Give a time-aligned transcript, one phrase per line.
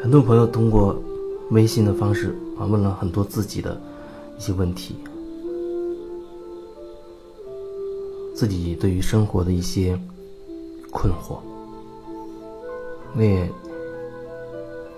[0.00, 1.00] 很多朋友通过
[1.50, 3.80] 微信的方式啊，问了很多自己的
[4.36, 4.96] 一些问题，
[8.34, 9.98] 自己对于生活的一些
[10.94, 11.36] 困惑。
[13.14, 13.50] 我也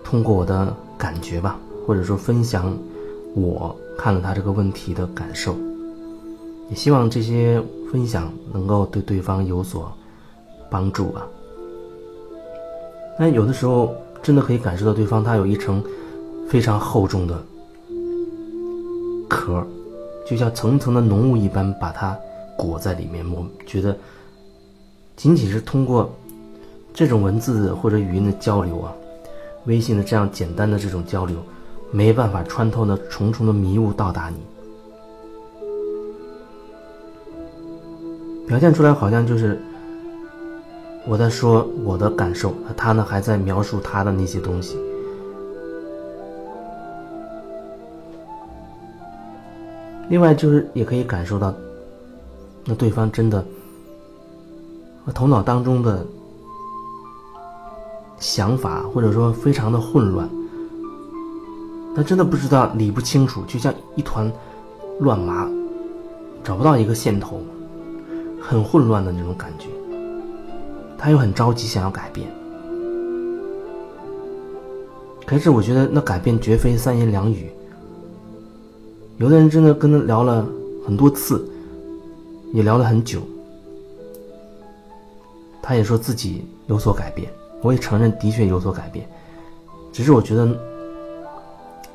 [0.05, 2.73] 通过我的感觉吧，或者说分享
[3.35, 5.57] 我看了他这个问题的感受，
[6.71, 9.93] 也希望这些分享能够对对方有所
[10.71, 11.27] 帮助吧。
[13.19, 13.93] 那有的时候。
[14.23, 15.81] 真的可以感受到对方他有一层
[16.49, 17.41] 非常厚重的
[19.29, 19.65] 壳，
[20.29, 22.19] 就像层层的浓雾一般把它
[22.59, 23.25] 裹在里面。
[23.31, 23.97] 我觉得，
[25.17, 26.15] 仅仅是通过
[26.95, 28.93] 这种文字或者语音的交流啊，
[29.65, 31.37] 微信的这样简单的这种交流，
[31.91, 34.37] 没办法穿透那重重的迷雾到达你。
[38.47, 39.61] 表现出来好像就是。
[41.09, 44.77] 我在说我的感受，他呢还在描述他的那些东西。
[50.09, 51.55] 另外就是也可以感受到，
[52.65, 53.45] 那对方真的，
[55.13, 56.07] 头脑当中的
[58.19, 60.29] 想法或者说非常的混乱，
[61.95, 64.31] 他真的不知道理不清楚，就像一团
[65.01, 65.49] 乱麻，
[66.43, 67.41] 找不到一个线头，
[68.41, 69.69] 很混乱的那种感觉。
[70.99, 72.27] 他又很着急，想要改变。
[75.27, 77.51] 可是我觉得那改变绝非三言两语。
[79.19, 80.47] 有的人真的跟他聊了
[80.87, 81.47] 很多次，
[82.53, 83.21] 也聊了很久。
[85.67, 87.29] 他也说自己有所改变，
[87.61, 89.05] 我也承认的确有所改变。
[89.93, 90.49] 只是我觉得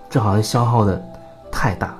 [0.09, 1.01] 这好像消耗的
[1.49, 1.95] 太大，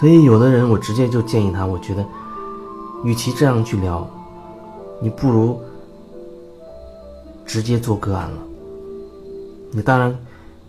[0.00, 2.04] 所以有的人我直接就建议他，我觉得。
[3.04, 4.08] 与其这样去聊，
[5.00, 5.60] 你不如
[7.44, 8.38] 直接做个案了。
[9.70, 10.12] 你当然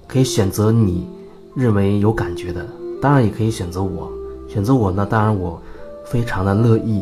[0.06, 1.08] 可以选择你
[1.56, 2.64] 认为有感觉的，
[3.02, 4.12] 当然也可以选择我。
[4.48, 5.60] 选择我呢，当然我
[6.06, 7.02] 非常的乐意，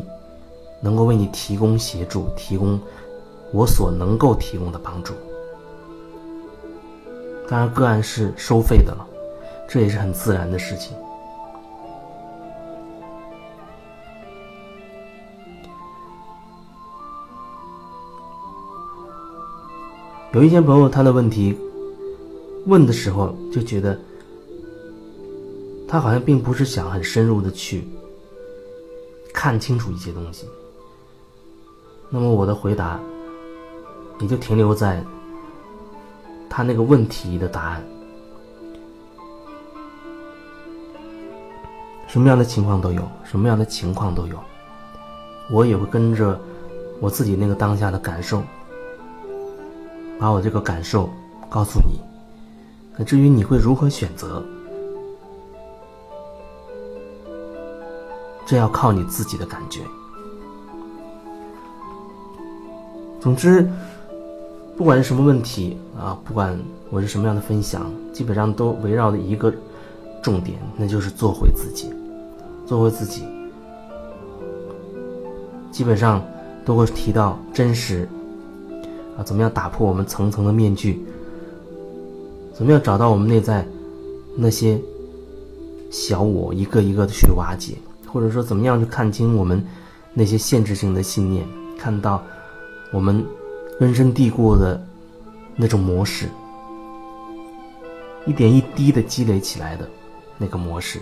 [0.81, 2.79] 能够为你提供协助，提供
[3.51, 5.13] 我所能够提供的帮助。
[7.47, 9.05] 当然，个案是收费的了，
[9.67, 10.95] 这也是很自然的事情。
[20.33, 21.57] 有一些朋友，他的问题
[22.65, 23.97] 问的时候，就觉得
[25.87, 27.87] 他好像并不是想很深入的去
[29.33, 30.45] 看清楚一些东西。
[32.09, 32.99] 那么我的回答
[34.19, 35.03] 也就停留在
[36.49, 37.83] 他那个问题的答案。
[42.07, 44.39] 什么样的情况都有，什么样的情况都有，
[45.51, 46.39] 我也会跟着
[47.01, 48.41] 我自己那个当下的感受。
[50.17, 51.09] 把我这个感受
[51.49, 51.99] 告诉你，
[52.97, 54.41] 那至于你会如何选择，
[58.45, 59.81] 这要靠你自己的感觉。
[63.25, 63.67] 总之，
[64.77, 66.55] 不管是什么问题啊，不管
[66.91, 69.51] 我是什么样的分享，基本上都围绕着一个
[70.21, 71.91] 重点，那就是做回自己，
[72.67, 73.23] 做回自己。
[75.71, 76.23] 基本上
[76.63, 78.07] 都会提到真实。
[79.17, 81.03] 啊，怎么样打破我们层层的面具？
[82.53, 83.67] 怎么样找到我们内在
[84.37, 84.79] 那些
[85.89, 87.73] 小我，一个一个的去瓦解？
[88.05, 89.65] 或者说，怎么样去看清我们
[90.13, 91.43] 那些限制性的信念？
[91.75, 92.23] 看到
[92.91, 93.25] 我们
[93.79, 94.81] 根深蒂固的
[95.55, 96.27] 那种模式，
[98.25, 99.87] 一点一滴的积累起来的
[100.37, 100.99] 那个模式，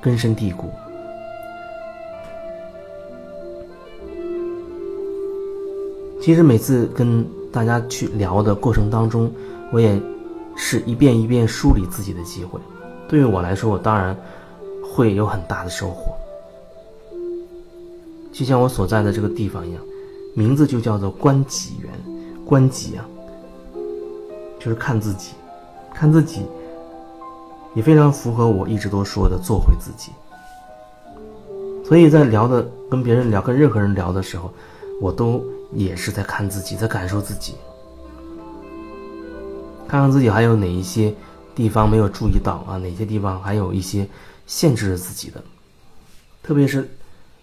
[0.00, 0.70] 根深蒂固。
[6.20, 9.32] 其实每次跟大家去聊的过程当中，
[9.72, 9.98] 我也
[10.56, 12.60] 是一遍一遍梳理自己的机会。
[13.08, 14.14] 对于我来说，我当然
[14.82, 16.12] 会有很大的收获。
[18.30, 19.82] 就像我所在的这个地方一样，
[20.34, 21.92] 名字就叫做观己缘，
[22.44, 23.04] 观己啊，
[24.58, 25.32] 就是看自己，
[25.94, 26.42] 看自己，
[27.74, 30.12] 也非常符合我一直都说的做回自己。
[31.84, 34.50] 所以在聊的跟别人聊，跟任何人聊的时候，
[35.00, 35.44] 我都。
[35.74, 37.52] 也是在看自己，在感受自己，
[39.86, 41.14] 看看自己还有哪一些
[41.54, 42.78] 地方没有注意到啊？
[42.78, 44.08] 哪些地方还有一些
[44.46, 45.44] 限制着自己的？
[46.42, 46.88] 特别是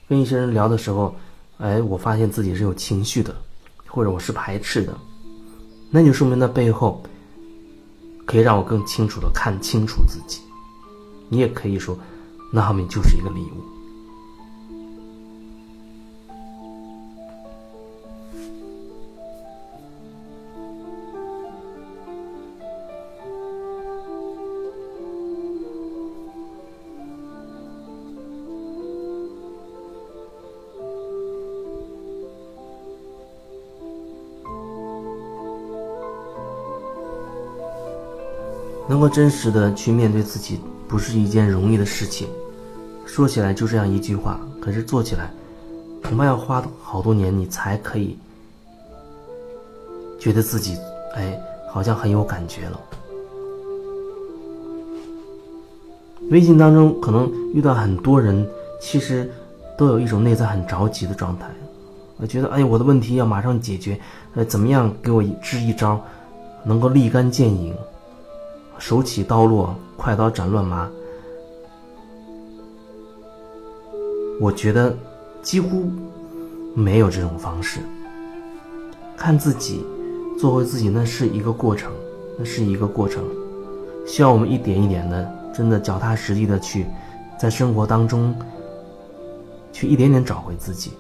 [0.09, 1.13] 跟一些人聊的时候，
[1.57, 3.35] 哎，我发现自己是有情绪的，
[3.87, 4.95] 或者我是排斥的，
[5.89, 7.01] 那就说明那背后
[8.25, 10.41] 可以让我更清楚的看清楚自己。
[11.29, 11.97] 你也可以说，
[12.51, 13.74] 那后面就是一个礼物。
[38.87, 42.27] 能够真实的去面对自己，不是一件容易的事情。
[43.05, 45.31] 说起来就这样一句话，可是做起来，
[46.03, 48.17] 恐怕要花好多年，你才可以
[50.19, 50.77] 觉得自己，
[51.15, 51.39] 哎，
[51.71, 52.79] 好像很有感觉了。
[56.31, 58.47] 微信当中可能遇到很多人，
[58.81, 59.29] 其实
[59.77, 61.45] 都有一种内在很着急的状态，
[62.17, 63.99] 我觉得，哎，我的问题要马上解决，
[64.33, 66.01] 呃，怎么样给我支一招，
[66.63, 67.73] 能够立竿见影。
[68.77, 70.89] 手起刀落，快刀斩乱麻。
[74.39, 74.95] 我觉得
[75.41, 75.89] 几乎
[76.73, 77.79] 没有这种方式。
[79.15, 79.85] 看自己，
[80.37, 81.91] 做回自己，那是一个过程，
[82.37, 83.23] 那是一个过程，
[84.05, 86.85] 需要我们一点一点的，真的脚踏实地的去，
[87.39, 88.35] 在生活当中
[89.71, 90.91] 去一点点找回自己。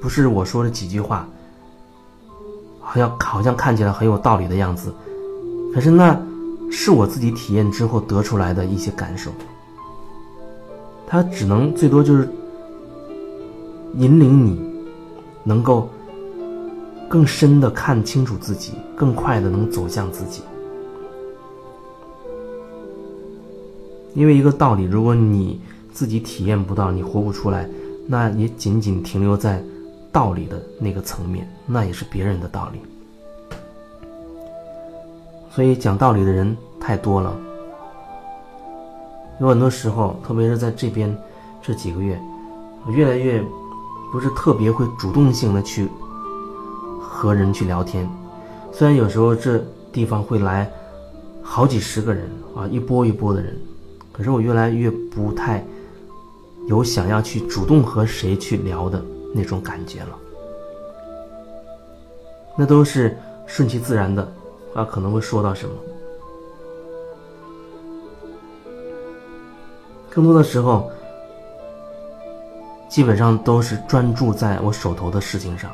[0.00, 1.26] 不是我说的几句话，
[2.80, 4.92] 好像好像看起来很有道理的样子，
[5.74, 6.20] 可是那。
[6.74, 9.30] 是我自己体验之后得出来的一些感受，
[11.06, 12.26] 它只能最多就是
[13.98, 14.58] 引领你，
[15.44, 15.88] 能够
[17.10, 20.42] 更深的看清楚自己，更快的能走向自己。
[24.14, 25.60] 因为一个道理，如果你
[25.92, 27.68] 自己体验不到，你活不出来，
[28.06, 29.62] 那也仅仅停留在
[30.10, 32.80] 道理的那个层面，那也是别人的道理。
[35.54, 37.36] 所以讲道理的人太多了，
[39.38, 41.14] 有很多时候，特别是在这边
[41.60, 42.18] 这几个月，
[42.86, 43.44] 我越来越
[44.10, 45.90] 不是特别会主动性的去
[46.98, 48.08] 和人去聊天。
[48.72, 49.62] 虽然有时候这
[49.92, 50.70] 地方会来
[51.42, 53.54] 好几十个人啊，一波一波的人，
[54.10, 55.62] 可是我越来越不太
[56.66, 59.04] 有想要去主动和谁去聊的
[59.34, 60.18] 那种感觉了。
[62.56, 63.14] 那都是
[63.46, 64.26] 顺其自然的。
[64.74, 65.74] 啊，可能会说到什么？
[70.08, 70.90] 更多的时候，
[72.88, 75.70] 基本上都是专注在我手头的事情上，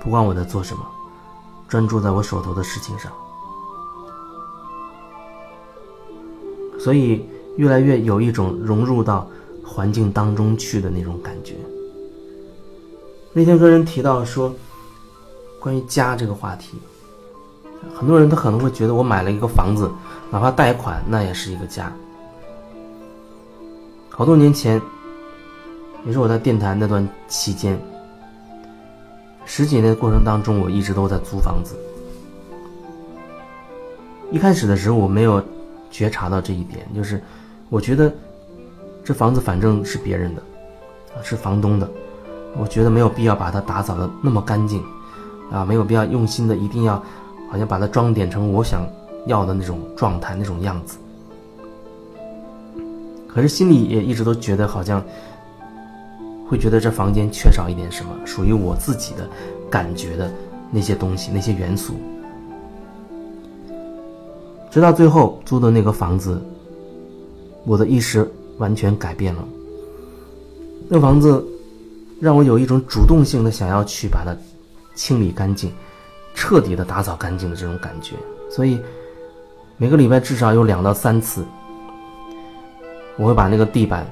[0.00, 0.86] 不管我在做什么，
[1.68, 3.12] 专注在我手头的事情上，
[6.78, 7.26] 所以
[7.56, 9.26] 越来越有一种融入到
[9.64, 11.54] 环境当中去的那种感觉。
[13.32, 14.54] 那天跟人提到说，
[15.58, 16.78] 关于家这个话题。
[17.94, 19.90] 很多人他可能会觉得我买了一个房子，
[20.30, 21.92] 哪怕贷款，那也是一个家。
[24.08, 24.80] 好多年前，
[26.04, 27.78] 也是我在电台那段期间，
[29.44, 31.76] 十几年的过程当中，我一直都在租房子。
[34.30, 35.42] 一开始的时候，我没有
[35.90, 37.22] 觉察到这一点，就是
[37.68, 38.12] 我觉得
[39.04, 40.42] 这房子反正是别人的，
[41.22, 41.90] 是房东的，
[42.56, 44.82] 我觉得没有必要把它打扫的那么干净，
[45.50, 47.02] 啊，没有必要用心的一定要。
[47.52, 48.88] 好像把它装点成我想
[49.26, 50.96] 要的那种状态、那种样子，
[53.28, 55.04] 可是心里也一直都觉得好像
[56.48, 59.28] 会觉得这房间缺少一点什么，属于我自己的
[59.68, 60.32] 感觉的
[60.70, 61.92] 那些东西、那些元素。
[64.70, 66.40] 直到最后租的那个房子，
[67.66, 69.44] 我的意识完全改变了。
[70.88, 71.46] 那房子
[72.18, 74.34] 让我有一种主动性的想要去把它
[74.94, 75.70] 清理干净。
[76.34, 78.14] 彻底的打扫干净的这种感觉，
[78.50, 78.80] 所以
[79.76, 81.44] 每个礼拜至少有两到三次，
[83.16, 84.06] 我会把那个地板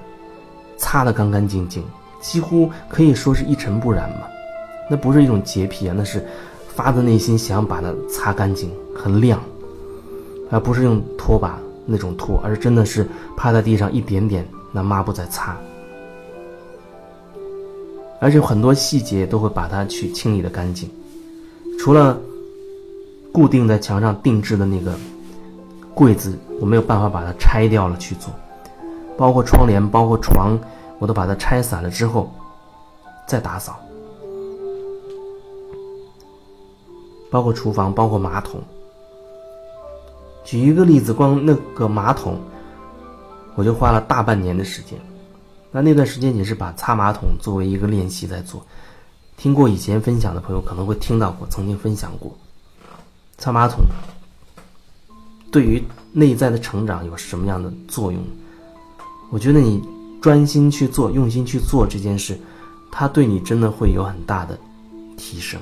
[0.77, 1.85] 擦得干干净净，
[2.21, 4.27] 几乎可以说是一尘不染嘛。
[4.89, 6.27] 那不是一种洁癖啊，那是
[6.69, 9.41] 发自内心想把它擦干净、很亮，
[10.51, 15.57] 而不是用拖把那种拖，而是真的是趴在地上一点点拿抹布在擦，
[18.21, 20.91] 而且很多细节都会把它去清理的干净。
[21.83, 22.21] 除了
[23.33, 24.95] 固定在墙上定制的那个
[25.95, 28.31] 柜子，我没有办法把它拆掉了去做，
[29.17, 30.59] 包括窗帘、包括床，
[30.99, 32.31] 我都把它拆散了之后
[33.27, 33.81] 再打扫，
[37.31, 38.61] 包括厨房、包括马桶。
[40.45, 42.39] 举一个例子，光那个马桶，
[43.55, 44.99] 我就花了大半年的时间，
[45.71, 48.63] 那那段时间也是把擦马桶作为一个练习在做。
[49.41, 52.37] 听过以前分享的朋友可能会听到过，曾经分享过，
[53.39, 53.81] 擦马桶
[55.51, 55.83] 对于
[56.13, 58.23] 内在的成长有什么样的作用？
[59.31, 59.83] 我觉得你
[60.21, 62.39] 专心去做，用心去做这件事，
[62.93, 64.59] 它对你真的会有很大的
[65.17, 65.59] 提升。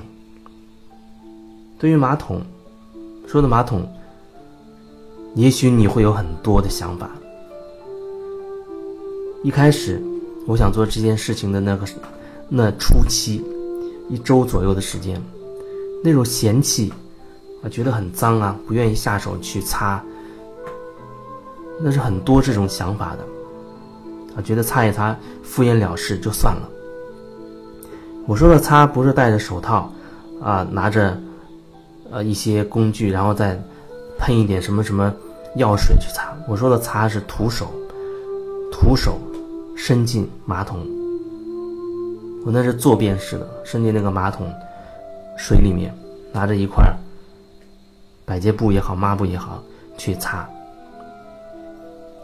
[1.77, 2.41] 对于马桶，
[3.29, 3.89] 说的马桶，
[5.35, 7.09] 也许你会有很多的想法。
[9.41, 10.03] 一开始，
[10.45, 11.87] 我想做这件事情的那个
[12.49, 13.41] 那初期，
[14.09, 15.21] 一周左右的时间，
[16.03, 16.91] 那种嫌弃
[17.63, 20.03] 啊，觉得很脏啊，不愿意下手去擦，
[21.79, 23.25] 那是很多这种想法的。
[24.35, 26.69] 啊，觉得擦一擦，敷衍了事就算了。
[28.27, 29.91] 我说的擦不是戴着手套，
[30.41, 31.17] 啊，拿着，
[32.11, 33.59] 呃一些工具，然后再
[34.19, 35.13] 喷一点什么什么
[35.55, 36.31] 药水去擦。
[36.47, 37.71] 我说的擦是徒手，
[38.71, 39.19] 徒手
[39.75, 40.85] 伸进马桶，
[42.45, 44.47] 我那是坐便式的，伸进那个马桶
[45.37, 45.93] 水里面，
[46.31, 46.91] 拿着一块
[48.25, 49.61] 百洁布也好，抹布也好
[49.97, 50.47] 去擦。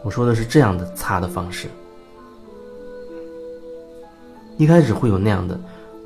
[0.02, 1.68] 我说的是这样的擦的方式。
[4.56, 5.58] 一开始会有那样的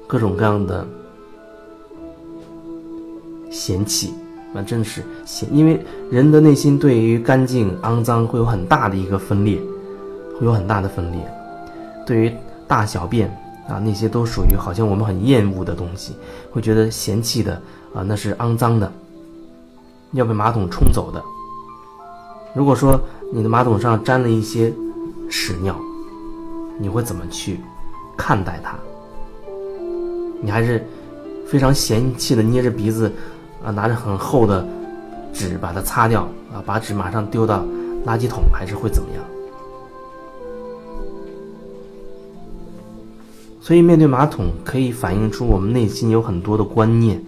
[0.07, 0.85] 各种各样的
[3.50, 4.12] 嫌弃，
[4.52, 9.61] 那真是嫌，因为人的内心对于干净、肮脏会有很大的一个分裂，
[10.38, 11.21] 会有很大的分裂。
[12.05, 12.33] 对于
[12.67, 13.31] 大小便
[13.71, 16.15] 啊，那些都属于好像我们很厌恶的东西，
[16.50, 17.55] 会觉得嫌弃的
[17.95, 18.93] 啊，那是肮脏的，
[20.12, 21.23] 要被马桶冲走的。
[22.55, 23.00] 如果说
[23.33, 24.73] 你的马桶上沾了一些
[25.31, 25.77] 屎尿，
[26.79, 27.61] 你会怎么去？
[28.17, 28.77] 看待它，
[30.43, 30.87] 你还是
[31.47, 33.11] 非常嫌弃的，捏着鼻子，
[33.65, 34.67] 啊，拿着很厚的
[35.33, 37.65] 纸把它擦掉，啊，把纸马上丢到
[38.05, 39.25] 垃圾桶，还是会怎么样？
[43.61, 47.23] 所以，面对马桶，可以反映出我们内心有很多的观念，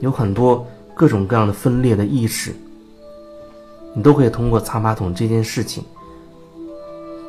[0.00, 2.54] 有很多各种各样的分裂的意识，
[3.94, 5.82] 你都可以通过擦马桶这件事情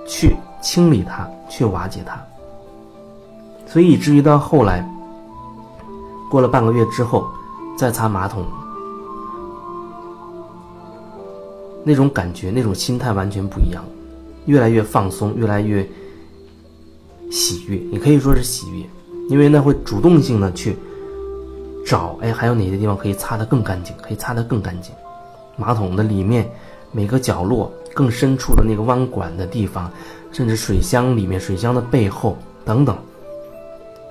[0.05, 2.21] 去清理它，去瓦解它。
[3.65, 4.85] 所以以至于到后来，
[6.29, 7.25] 过了半个月之后，
[7.77, 8.45] 再擦马桶，
[11.83, 13.83] 那种感觉、那种心态完全不一样，
[14.47, 15.87] 越来越放松，越来越
[17.31, 17.77] 喜悦。
[17.91, 18.85] 你可以说是喜悦，
[19.29, 20.75] 因为那会主动性的去
[21.85, 24.93] 找，哎，还有哪些地方可以擦得更干净，可以擦得更干净。
[25.57, 26.49] 马桶的里面
[26.91, 29.91] 每个角落、更深处的那个弯管的地方，
[30.31, 32.97] 甚至水箱里面、水箱的背后等等。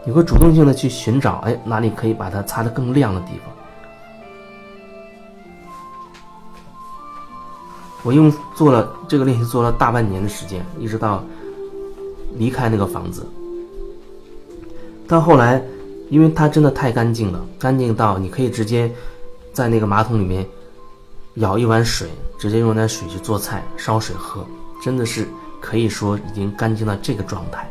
[0.06, 3.52] 你会主动性的去寻找，哎，哪里可以把它擦得更亮的地方？
[8.02, 11.24] 我用做了这个练习，做了大半年的时间，一直到
[12.34, 13.26] 离开那个房子。
[15.06, 15.62] 到后来，
[16.08, 18.90] 因为它真的太干净了，干净到你可以直接
[19.52, 20.46] 在那个马桶里面
[21.34, 24.46] 舀一碗水，直接用那水去做菜、烧水喝，
[24.82, 25.26] 真的是
[25.60, 27.68] 可以说已经干净到这个状态。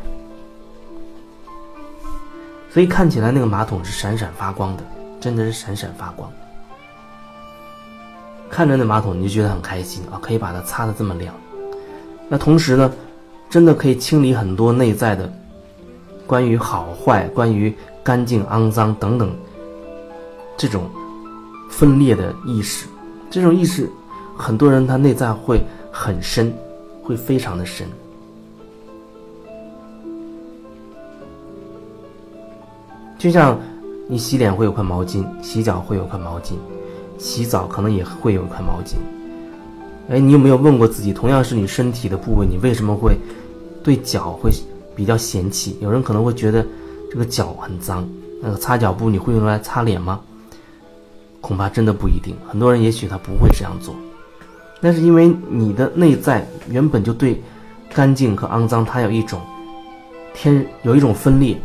[2.70, 4.82] 所以看起来那个马桶是闪闪发光的，
[5.20, 6.30] 真的是闪闪发光。
[8.50, 11.34] 看着那马桶你就觉得很开心啊，可以把它擦得这么亮。
[12.28, 12.92] 那同时呢，
[13.48, 15.32] 真的可以清理很多内在的
[16.26, 17.72] 关于好坏、关于
[18.02, 19.32] 干净、肮脏等等
[20.56, 20.90] 这种
[21.70, 22.86] 分裂的意识。
[23.30, 23.90] 这种意识，
[24.36, 26.52] 很多人他内在会很深，
[27.02, 27.86] 会非常的深。
[33.18, 33.58] 就像
[34.06, 36.52] 你洗脸会有块毛巾，洗脚会有块毛巾，
[37.18, 38.96] 洗澡可能也会有块毛巾。
[40.08, 43.16] 哎，你有没有问过自己，同样是你身体的部位，你为什么会
[43.82, 44.50] 对脚会
[44.94, 45.76] 比较嫌弃？
[45.80, 46.64] 有人可能会觉得
[47.10, 48.06] 这个脚很脏，
[48.42, 50.20] 那个擦脚布你会用来擦脸吗？
[51.40, 52.34] 恐怕真的不一定。
[52.48, 53.94] 很多人也许他不会这样做，
[54.80, 57.42] 那是因为你的内在原本就对
[57.94, 59.40] 干净和肮脏它有一种
[60.34, 61.56] 天有一种分裂。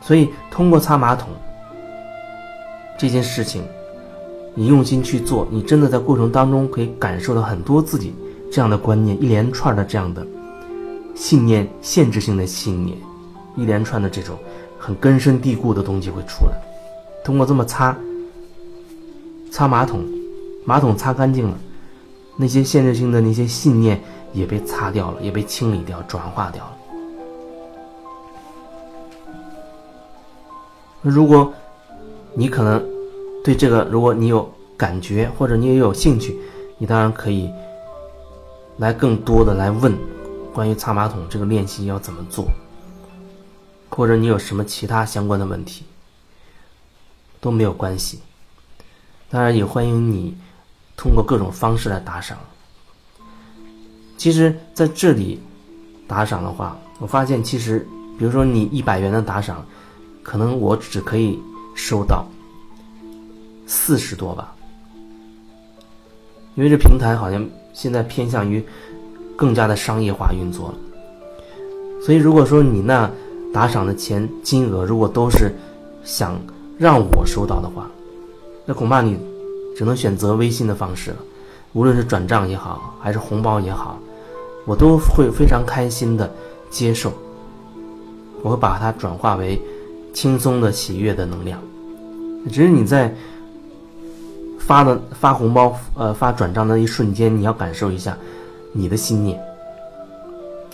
[0.00, 1.28] 所以，通过擦马桶
[2.98, 3.62] 这件事情，
[4.54, 8.14] 你用心去做，你真的在过程当中可以感受到很多自己
[8.50, 10.26] 这样的观念，一连串的这样的
[11.14, 12.98] 信念、限制性的信念，
[13.56, 14.36] 一连串的这种
[14.78, 16.52] 很根深蒂固的东西会出来。
[17.24, 17.96] 通过这么擦，
[19.50, 20.04] 擦马桶，
[20.64, 21.56] 马桶擦干净了，
[22.36, 23.98] 那些限制性的那些信念
[24.34, 26.72] 也被擦掉了，也被清理掉、转化掉了。
[31.00, 31.52] 如果，
[32.34, 32.80] 你可能
[33.42, 36.38] 对这个，如果你有感觉或者你也有兴趣，
[36.78, 37.50] 你当然可以
[38.78, 39.96] 来更多的来问
[40.52, 42.46] 关于擦马桶这个练习要怎么做，
[43.88, 45.84] 或者你有什么其他相关的问题，
[47.40, 48.20] 都没有关系。
[49.28, 50.36] 当然也欢迎你
[50.96, 52.38] 通过各种方式来打赏。
[54.16, 55.40] 其实在这里
[56.06, 59.66] 打赏的话，我发现其实，比如说你一百元的打赏，
[60.22, 61.40] 可能我只可以
[61.74, 62.24] 收到
[63.74, 64.54] 四十多吧，
[66.54, 68.62] 因为这平台好像现在偏向于
[69.34, 70.74] 更加的商业化运作了。
[72.04, 73.10] 所以如果说你那
[73.50, 75.50] 打赏的钱金额如果都是
[76.04, 76.38] 想
[76.76, 77.90] 让我收到的话，
[78.66, 79.18] 那恐怕你
[79.74, 81.16] 只能选择微信的方式了，
[81.72, 83.98] 无论是转账也好，还是红包也好，
[84.66, 86.30] 我都会非常开心的
[86.68, 87.10] 接受。
[88.42, 89.58] 我会把它转化为
[90.12, 91.58] 轻松的喜悦的能量。
[92.50, 93.14] 只是你在
[94.66, 98.16] 发的发红包、呃发转账的一瞬间，你要感受一下
[98.72, 99.42] 你的心念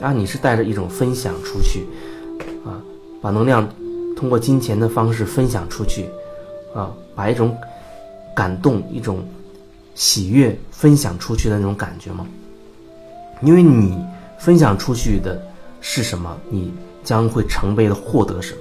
[0.00, 1.86] 啊，你是带着一种分享出去
[2.64, 2.80] 啊，
[3.20, 3.68] 把能量
[4.16, 6.06] 通过金钱的方式分享出去
[6.74, 7.56] 啊，把一种。
[8.36, 9.26] 感动一种
[9.96, 12.24] 喜悦分享出去的那种感觉吗？
[13.42, 13.98] 因为你
[14.38, 15.42] 分享出去的
[15.80, 18.60] 是什么，你将会成倍的获得什么。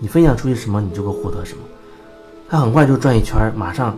[0.00, 1.62] 你分享出去什么，你就会获得什么。
[2.50, 3.94] 它很快就转一圈，马上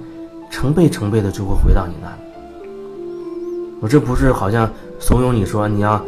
[0.51, 2.17] 成倍成倍的就会回到你那里。
[3.81, 6.05] 我这不是好像怂恿你说你要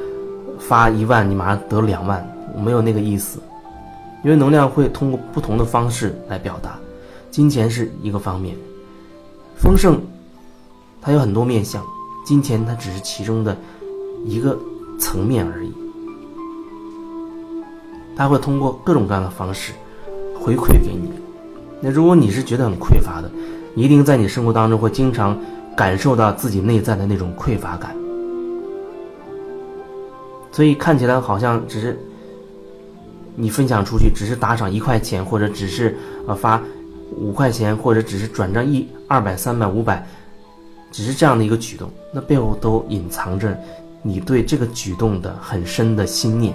[0.58, 3.40] 发一万，你马上得两万，我没有那个意思。
[4.24, 6.78] 因为能量会通过不同的方式来表达。
[7.30, 8.56] 金钱是一个方面，
[9.56, 10.00] 丰盛，
[11.00, 11.82] 它有很多面相，
[12.26, 13.56] 金钱它只是其中的
[14.24, 14.58] 一个
[14.98, 15.72] 层面而已。
[18.16, 19.72] 它会通过各种各样的方式
[20.38, 21.10] 回馈给你。
[21.82, 23.30] 那如果你是觉得很匮乏的，
[23.74, 25.38] 一定在你生活当中会经常
[25.76, 27.94] 感受到自己内在的那种匮乏感。
[30.50, 31.98] 所以看起来好像只是
[33.34, 35.94] 你分享出去，只是打赏一块钱，或者只是
[36.26, 36.62] 呃发。
[37.14, 40.02] 五块钱，或者只是转账一二百、三百、五百，
[40.90, 43.54] 只是这样的一个举动，那背后都隐藏着
[44.00, 46.54] 你对这个举动的很深的心念。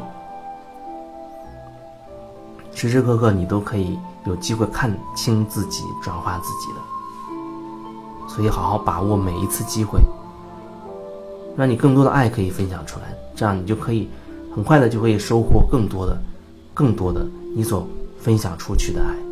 [2.77, 9.99] 时时刻刻你都可以有机会看清自己、转化自己的，所以好好把握每一次机会，
[11.55, 14.07] 让你更多的爱可以分享出来，这样你就可以
[14.53, 16.15] 很快的就可以收获更多的、
[16.71, 17.87] 更多的你所
[18.19, 19.26] 分享出去的爱。